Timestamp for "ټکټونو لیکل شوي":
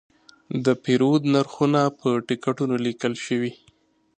2.27-3.51